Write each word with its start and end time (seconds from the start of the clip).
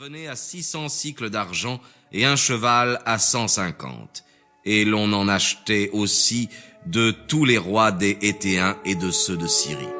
venait 0.00 0.28
à 0.28 0.34
six 0.34 0.62
cents 0.62 0.88
cycles 0.88 1.28
d'argent 1.28 1.78
et 2.10 2.24
un 2.24 2.34
cheval 2.34 3.02
à 3.04 3.18
cent 3.18 3.48
cinquante. 3.48 4.24
Et 4.64 4.86
l'on 4.86 5.12
en 5.12 5.28
achetait 5.28 5.90
aussi 5.92 6.48
de 6.86 7.10
tous 7.10 7.44
les 7.44 7.58
rois 7.58 7.92
des 7.92 8.16
Hétéens 8.22 8.78
et 8.86 8.94
de 8.94 9.10
ceux 9.10 9.36
de 9.36 9.46
Syrie. 9.46 9.99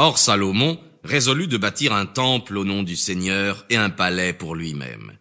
Or 0.00 0.16
Salomon 0.16 0.78
résolut 1.02 1.48
de 1.48 1.56
bâtir 1.56 1.92
un 1.92 2.06
temple 2.06 2.56
au 2.56 2.64
nom 2.64 2.84
du 2.84 2.94
Seigneur 2.94 3.66
et 3.68 3.74
un 3.74 3.90
palais 3.90 4.32
pour 4.32 4.54
lui-même. 4.54 5.18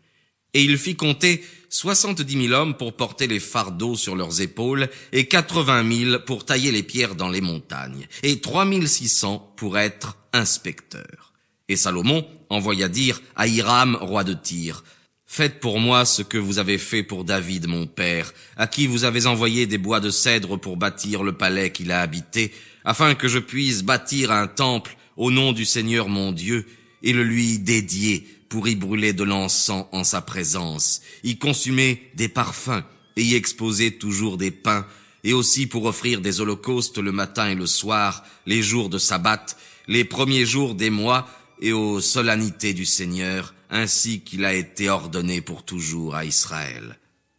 Et 0.53 0.61
il 0.61 0.77
fit 0.77 0.95
compter 0.95 1.43
soixante-dix 1.67 2.37
mille 2.37 2.53
hommes 2.53 2.77
pour 2.77 2.95
porter 2.95 3.25
les 3.25 3.39
fardeaux 3.39 3.95
sur 3.95 4.15
leurs 4.15 4.39
épaules 4.39 4.87
et 5.13 5.25
quatre-vingt 5.25 5.81
mille 5.81 6.19
pour 6.27 6.45
tailler 6.45 6.71
les 6.71 6.83
pierres 6.83 7.15
dans 7.15 7.29
les 7.29 7.41
montagnes 7.41 8.05
et 8.21 8.39
trois 8.39 8.65
mille 8.65 8.87
six 8.87 9.09
cents 9.09 9.51
pour 9.57 9.79
être 9.79 10.15
inspecteurs. 10.31 11.33
Et 11.69 11.75
Salomon 11.75 12.27
envoya 12.51 12.87
dire 12.87 13.19
à 13.35 13.47
Hiram, 13.47 13.97
roi 13.99 14.23
de 14.23 14.33
Tyr, 14.33 14.83
Faites 15.29 15.59
pour 15.59 15.79
moi 15.81 16.05
ce 16.05 16.21
que 16.21 16.37
vous 16.37 16.57
avez 16.57 16.77
fait 16.77 17.03
pour 17.03 17.25
David 17.25 17.67
mon 17.67 17.85
père, 17.85 18.31
à 18.55 18.65
qui 18.65 18.87
vous 18.87 19.03
avez 19.03 19.25
envoyé 19.25 19.67
des 19.67 19.77
bois 19.77 19.99
de 19.99 20.09
cèdre 20.09 20.57
pour 20.57 20.77
bâtir 20.77 21.21
le 21.21 21.33
palais 21.33 21.73
qu'il 21.73 21.91
a 21.91 21.99
habité, 21.99 22.53
afin 22.87 23.15
que 23.15 23.27
je 23.27 23.37
puisse 23.37 23.83
bâtir 23.83 24.31
un 24.31 24.47
temple 24.47 24.95
au 25.17 25.29
nom 25.29 25.51
du 25.51 25.65
Seigneur 25.65 26.07
mon 26.07 26.31
Dieu, 26.31 26.65
et 27.03 27.11
le 27.11 27.21
lui 27.21 27.59
dédier 27.59 28.25
pour 28.47 28.69
y 28.69 28.75
brûler 28.75 29.11
de 29.11 29.25
l'encens 29.25 29.87
en 29.91 30.05
sa 30.05 30.21
présence, 30.21 31.01
y 31.21 31.37
consumer 31.37 32.09
des 32.15 32.29
parfums, 32.29 32.83
et 33.17 33.23
y 33.23 33.35
exposer 33.35 33.97
toujours 33.97 34.37
des 34.37 34.51
pains, 34.51 34.85
et 35.25 35.33
aussi 35.33 35.67
pour 35.67 35.83
offrir 35.83 36.21
des 36.21 36.39
holocaustes 36.39 36.97
le 36.97 37.11
matin 37.11 37.49
et 37.49 37.55
le 37.55 37.67
soir, 37.67 38.23
les 38.45 38.63
jours 38.63 38.87
de 38.87 38.97
sabbat, 38.97 39.45
les 39.89 40.05
premiers 40.05 40.45
jours 40.45 40.73
des 40.73 40.89
mois, 40.89 41.27
et 41.59 41.73
aux 41.73 41.99
solennités 41.99 42.73
du 42.73 42.85
Seigneur, 42.85 43.53
ainsi 43.69 44.21
qu'il 44.21 44.45
a 44.45 44.53
été 44.53 44.89
ordonné 44.89 45.41
pour 45.41 45.65
toujours 45.65 46.15
à 46.15 46.23
Israël. 46.23 46.97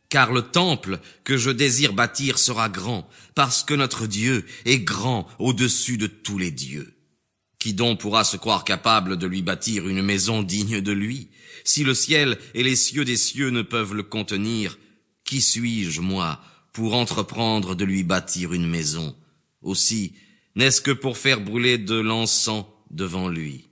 Car 0.08 0.32
le 0.32 0.42
temple 0.42 1.00
que 1.24 1.36
je 1.36 1.50
désire 1.50 1.92
bâtir 1.92 2.38
sera 2.38 2.68
grand, 2.68 3.08
parce 3.34 3.62
que 3.62 3.74
notre 3.74 4.06
Dieu 4.06 4.44
est 4.64 4.80
grand 4.80 5.28
au-dessus 5.38 5.98
de 5.98 6.06
tous 6.06 6.38
les 6.38 6.50
dieux. 6.50 6.94
Qui 7.58 7.74
donc 7.74 8.00
pourra 8.00 8.24
se 8.24 8.36
croire 8.36 8.64
capable 8.64 9.16
de 9.16 9.26
lui 9.26 9.42
bâtir 9.42 9.88
une 9.88 10.02
maison 10.02 10.42
digne 10.42 10.80
de 10.80 10.92
lui 10.92 11.28
Si 11.64 11.84
le 11.84 11.92
ciel 11.92 12.38
et 12.54 12.62
les 12.62 12.76
cieux 12.76 13.04
des 13.04 13.16
cieux 13.16 13.50
ne 13.50 13.62
peuvent 13.62 13.94
le 13.94 14.04
contenir, 14.04 14.78
qui 15.24 15.42
suis-je, 15.42 16.00
moi, 16.00 16.40
pour 16.72 16.94
entreprendre 16.94 17.74
de 17.74 17.84
lui 17.84 18.04
bâtir 18.04 18.54
une 18.54 18.68
maison? 18.68 19.14
Aussi, 19.60 20.14
n'est-ce 20.54 20.80
que 20.80 20.92
pour 20.92 21.18
faire 21.18 21.40
brûler 21.40 21.76
de 21.76 21.96
l'encens 21.96 22.64
devant 22.90 23.28
lui? 23.28 23.68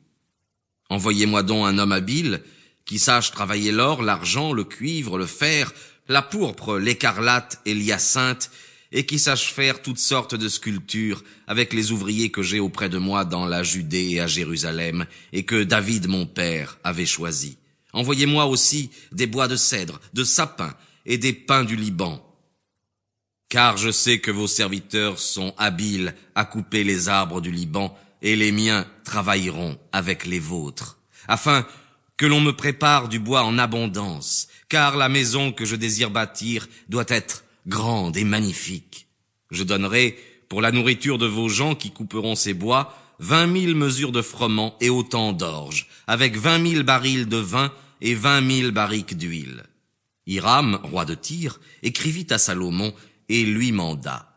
Envoyez-moi 0.91 1.43
donc 1.43 1.67
un 1.67 1.79
homme 1.79 1.93
habile, 1.93 2.43
qui 2.85 2.99
sache 2.99 3.31
travailler 3.31 3.73
l'or, 3.73 4.03
l'argent, 4.03 4.53
le 4.53 4.65
cuivre, 4.65 5.19
le 5.19 5.27
fer, 5.27 5.73
la 6.09 6.23
pourpre, 6.23 6.79
l'écarlate 6.79 7.61
et 7.67 7.75
l'hyacinthe, 7.75 8.51
et 8.93 9.05
qui 9.05 9.19
sache 9.19 9.53
faire 9.53 9.83
toutes 9.83 9.99
sortes 9.99 10.35
de 10.35 10.49
sculptures 10.49 11.23
avec 11.47 11.73
les 11.73 11.93
ouvriers 11.93 12.31
que 12.31 12.43
j'ai 12.43 12.61
auprès 12.61 12.89
de 12.89 12.99
moi 12.99 13.25
dans 13.25 13.45
la 13.45 13.63
Judée 13.63 14.11
et 14.11 14.21
à 14.21 14.27
Jérusalem, 14.27 15.07
et 15.33 15.45
que 15.45 15.65
David 15.65 16.09
mon 16.09 16.27
père 16.27 16.79
avait 16.85 17.07
choisi. 17.07 17.59
Envoyez-moi 17.93 18.47
aussi 18.47 18.91
des 19.13 19.27
bois 19.27 19.49
de 19.49 19.57
cèdre, 19.57 20.01
de 20.15 20.25
sapin 20.25 20.75
et 21.05 21.19
des 21.19 21.33
pins 21.33 21.65
du 21.65 21.77
Liban. 21.77 22.23
Car 23.49 23.77
je 23.77 23.91
sais 23.91 24.19
que 24.19 24.31
vos 24.31 24.49
serviteurs 24.49 25.19
sont 25.19 25.55
habiles 25.57 26.15
à 26.35 26.45
couper 26.45 26.85
les 26.85 27.09
arbres 27.09 27.41
du 27.41 27.51
Liban, 27.51 27.97
et 28.23 28.35
les 28.35 28.51
miens 28.51 28.87
travailleront 29.05 29.79
avec 29.93 30.27
les 30.27 30.39
vôtres, 30.39 30.99
afin 31.29 31.67
que 32.17 32.27
l'on 32.27 32.41
me 32.41 32.53
prépare 32.53 33.09
du 33.09 33.19
bois 33.19 33.45
en 33.45 33.59
abondance, 33.59 34.49
car 34.69 34.97
la 34.97 35.09
maison 35.09 35.53
que 35.53 35.65
je 35.65 35.77
désire 35.77 36.11
bâtir 36.11 36.69
doit 36.89 37.05
être 37.09 37.45
grande 37.67 38.17
et 38.17 38.25
magnifique. 38.25 39.07
Je 39.51 39.63
donnerai, 39.63 40.19
pour 40.49 40.61
la 40.61 40.73
nourriture 40.73 41.19
de 41.19 41.27
vos 41.27 41.49
gens 41.49 41.75
qui 41.75 41.91
couperont 41.91 42.35
ces 42.35 42.55
bois, 42.55 42.97
vingt 43.19 43.47
mille 43.47 43.75
mesures 43.75 44.13
de 44.13 44.23
froment 44.23 44.77
et 44.81 44.91
autant 44.91 45.33
d'orge, 45.33 45.89
avec 46.07 46.37
vingt 46.37 46.59
mille 46.59 46.83
barils 46.83 47.29
de 47.29 47.39
vin 47.39 47.73
et 48.01 48.15
vingt 48.15 48.41
mille 48.41 48.71
barriques 48.71 49.17
d'huile. 49.17 49.65
Hiram, 50.27 50.81
roi 50.83 51.05
de 51.05 51.15
Tyr, 51.15 51.61
écrivit 51.83 52.27
à 52.31 52.39
Salomon 52.39 52.93
et 53.29 53.45
lui 53.45 53.73
manda. 53.73 54.33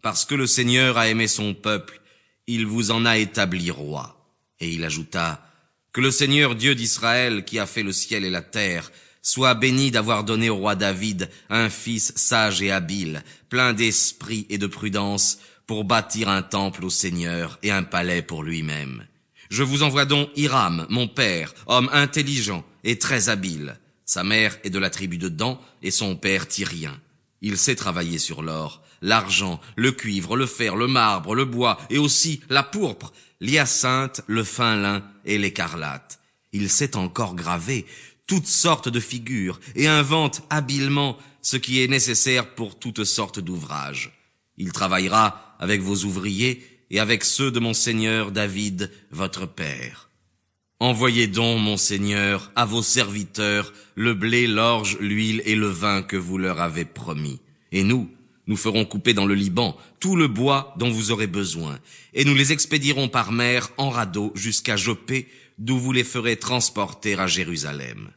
Parce 0.00 0.24
que 0.24 0.34
le 0.34 0.46
Seigneur 0.46 0.98
a 0.98 1.08
aimé 1.08 1.28
son 1.28 1.54
peuple, 1.54 2.00
il 2.46 2.66
vous 2.66 2.90
en 2.90 3.04
a 3.04 3.18
établi 3.18 3.70
roi. 3.70 4.18
Et 4.60 4.70
il 4.70 4.84
ajouta, 4.84 5.44
que 5.92 6.00
le 6.00 6.10
Seigneur 6.10 6.54
Dieu 6.54 6.74
d'Israël, 6.74 7.44
qui 7.44 7.58
a 7.58 7.66
fait 7.66 7.82
le 7.82 7.92
ciel 7.92 8.24
et 8.24 8.30
la 8.30 8.42
terre, 8.42 8.90
soit 9.22 9.54
béni 9.54 9.90
d'avoir 9.90 10.24
donné 10.24 10.50
au 10.50 10.56
roi 10.56 10.74
David 10.74 11.30
un 11.48 11.70
fils 11.70 12.12
sage 12.16 12.60
et 12.60 12.72
habile, 12.72 13.22
plein 13.48 13.72
d'esprit 13.72 14.46
et 14.50 14.58
de 14.58 14.66
prudence, 14.66 15.38
pour 15.66 15.84
bâtir 15.84 16.28
un 16.28 16.42
temple 16.42 16.84
au 16.84 16.90
Seigneur 16.90 17.58
et 17.62 17.70
un 17.70 17.84
palais 17.84 18.20
pour 18.20 18.42
lui-même. 18.42 19.06
Je 19.48 19.62
vous 19.62 19.82
envoie 19.82 20.04
donc 20.04 20.28
Hiram, 20.34 20.86
mon 20.90 21.08
père, 21.08 21.54
homme 21.66 21.88
intelligent 21.92 22.64
et 22.84 22.98
très 22.98 23.28
habile. 23.28 23.78
Sa 24.04 24.24
mère 24.24 24.58
est 24.64 24.70
de 24.70 24.78
la 24.78 24.90
tribu 24.90 25.18
de 25.18 25.28
Dan 25.28 25.56
et 25.82 25.90
son 25.90 26.16
père 26.16 26.48
tyrien. 26.48 26.98
Il 27.42 27.56
sait 27.56 27.76
travailler 27.76 28.18
sur 28.18 28.42
l'or, 28.42 28.82
l'argent, 29.02 29.60
le 29.76 29.92
cuivre, 29.92 30.36
le 30.36 30.46
fer, 30.46 30.76
le 30.76 30.88
marbre, 30.88 31.34
le 31.34 31.44
bois 31.44 31.78
et 31.90 31.98
aussi 31.98 32.40
la 32.48 32.62
pourpre, 32.62 33.12
l'hyacinthe, 33.40 34.22
le 34.26 34.44
fin 34.44 34.76
lin 34.76 35.04
et 35.24 35.38
l'écarlate. 35.38 36.18
Il 36.52 36.68
sait 36.68 36.96
encore 36.96 37.34
graver 37.34 37.86
toutes 38.26 38.46
sortes 38.46 38.88
de 38.88 39.00
figures 39.00 39.60
et 39.74 39.88
invente 39.88 40.42
habilement 40.50 41.18
ce 41.42 41.56
qui 41.56 41.82
est 41.82 41.88
nécessaire 41.88 42.54
pour 42.54 42.78
toutes 42.78 43.04
sortes 43.04 43.40
d'ouvrages. 43.40 44.12
Il 44.56 44.72
travaillera 44.72 45.56
avec 45.58 45.80
vos 45.80 46.04
ouvriers 46.04 46.64
et 46.90 47.00
avec 47.00 47.24
ceux 47.24 47.50
de 47.50 47.60
mon 47.60 47.74
Seigneur 47.74 48.32
David, 48.32 48.90
votre 49.10 49.46
père. 49.46 50.10
Envoyez 50.78 51.26
donc, 51.26 51.60
mon 51.60 51.76
Seigneur, 51.76 52.50
à 52.56 52.64
vos 52.64 52.82
serviteurs 52.82 53.72
le 53.94 54.14
blé, 54.14 54.46
l'orge, 54.46 54.98
l'huile 55.00 55.42
et 55.44 55.54
le 55.54 55.68
vin 55.68 56.02
que 56.02 56.16
vous 56.16 56.38
leur 56.38 56.60
avez 56.60 56.84
promis. 56.84 57.40
Et 57.70 57.84
nous, 57.84 58.10
nous 58.46 58.56
ferons 58.56 58.84
couper 58.84 59.14
dans 59.14 59.24
le 59.24 59.34
Liban 59.34 59.76
tout 60.00 60.16
le 60.16 60.26
bois 60.26 60.74
dont 60.78 60.90
vous 60.90 61.12
aurez 61.12 61.28
besoin, 61.28 61.78
et 62.14 62.24
nous 62.24 62.34
les 62.34 62.50
expédierons 62.50 63.08
par 63.08 63.30
mer 63.30 63.70
en 63.76 63.90
radeau 63.90 64.32
jusqu'à 64.34 64.76
Jopé, 64.76 65.28
d'où 65.58 65.78
vous 65.78 65.92
les 65.92 66.04
ferez 66.04 66.36
transporter 66.36 67.18
à 67.18 67.26
Jérusalem. 67.26 68.10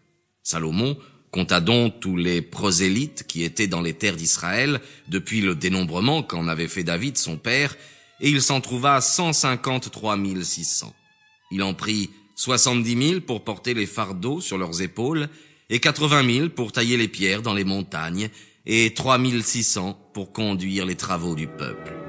Salomon 0.43 0.97
compta 1.31 1.59
donc 1.59 1.99
tous 1.99 2.15
les 2.15 2.41
prosélytes 2.41 3.25
qui 3.27 3.43
étaient 3.43 3.67
dans 3.67 3.81
les 3.81 3.93
terres 3.93 4.15
d'Israël 4.15 4.79
depuis 5.09 5.41
le 5.41 5.55
dénombrement 5.55 6.23
qu'en 6.23 6.47
avait 6.47 6.67
fait 6.67 6.83
David 6.83 7.17
son 7.17 7.37
père, 7.37 7.75
et 8.21 8.29
il 8.29 8.41
s'en 8.41 8.61
trouva 8.61 9.01
cent 9.01 9.33
cinquante-trois 9.33 10.15
mille 10.15 10.45
six 10.45 10.63
cents. 10.63 10.95
Il 11.51 11.61
en 11.63 11.73
prit 11.73 12.09
soixante-dix 12.35 12.95
mille 12.95 13.21
pour 13.21 13.43
porter 13.43 13.73
les 13.73 13.85
fardeaux 13.85 14.39
sur 14.39 14.57
leurs 14.57 14.81
épaules, 14.81 15.27
et 15.69 15.79
quatre-vingt 15.79 16.23
mille 16.23 16.51
pour 16.51 16.71
tailler 16.71 16.95
les 16.95 17.07
pierres 17.07 17.41
dans 17.41 17.53
les 17.53 17.65
montagnes, 17.65 18.29
et 18.65 18.93
3600 18.93 20.11
pour 20.13 20.31
conduire 20.31 20.85
les 20.85 20.95
travaux 20.95 21.35
du 21.35 21.47
peuple. 21.47 22.04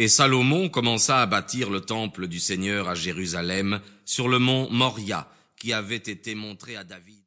Et 0.00 0.06
Salomon 0.06 0.68
commença 0.68 1.20
à 1.20 1.26
bâtir 1.26 1.70
le 1.70 1.80
temple 1.80 2.28
du 2.28 2.38
Seigneur 2.38 2.88
à 2.88 2.94
Jérusalem 2.94 3.80
sur 4.04 4.28
le 4.28 4.38
mont 4.38 4.70
Moria 4.70 5.28
qui 5.56 5.72
avait 5.72 5.96
été 5.96 6.36
montré 6.36 6.76
à 6.76 6.84
David. 6.84 7.16